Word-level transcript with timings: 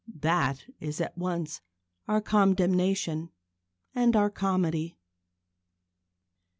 That 0.21 0.65
is 0.79 0.99
at 0.99 1.15
once 1.15 1.61
our 2.07 2.21
condemnation 2.21 3.29
and 3.93 4.15
our 4.15 4.31
comedy. 4.31 4.97